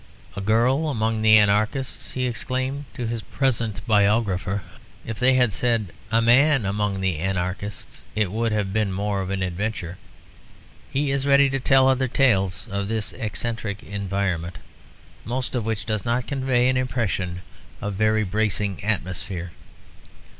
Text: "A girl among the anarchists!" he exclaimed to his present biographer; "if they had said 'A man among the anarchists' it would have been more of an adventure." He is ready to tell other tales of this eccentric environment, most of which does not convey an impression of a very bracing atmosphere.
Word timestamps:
"A 0.35 0.41
girl 0.41 0.89
among 0.89 1.21
the 1.21 1.37
anarchists!" 1.37 2.13
he 2.13 2.25
exclaimed 2.25 2.85
to 2.95 3.05
his 3.05 3.21
present 3.21 3.85
biographer; 3.85 4.63
"if 5.05 5.19
they 5.19 5.35
had 5.35 5.53
said 5.53 5.93
'A 6.11 6.23
man 6.23 6.65
among 6.65 7.01
the 7.01 7.19
anarchists' 7.19 8.03
it 8.15 8.31
would 8.31 8.51
have 8.51 8.73
been 8.73 8.91
more 8.91 9.21
of 9.21 9.29
an 9.29 9.43
adventure." 9.43 9.99
He 10.91 11.11
is 11.11 11.27
ready 11.27 11.51
to 11.51 11.59
tell 11.59 11.87
other 11.87 12.07
tales 12.07 12.67
of 12.67 12.87
this 12.87 13.13
eccentric 13.13 13.83
environment, 13.83 14.57
most 15.23 15.53
of 15.53 15.65
which 15.67 15.85
does 15.85 16.03
not 16.03 16.25
convey 16.25 16.67
an 16.67 16.77
impression 16.77 17.43
of 17.79 17.93
a 17.93 17.97
very 17.97 18.23
bracing 18.23 18.83
atmosphere. 18.83 19.51